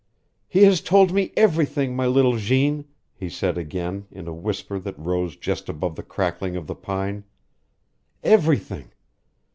"He 0.47 0.63
has 0.63 0.81
told 0.81 1.13
me 1.13 1.31
everything, 1.37 1.95
my 1.95 2.07
little 2.07 2.35
Jeanne," 2.35 2.85
he 3.13 3.29
said 3.29 3.55
again, 3.55 4.07
in 4.09 4.27
a 4.27 4.33
whisper 4.33 4.79
that 4.79 4.97
rose 4.97 5.35
just 5.35 5.69
above 5.69 5.95
the 5.95 6.01
crackling 6.01 6.55
of 6.55 6.65
the 6.65 6.73
pine. 6.73 7.23
"Everything. 8.23 8.93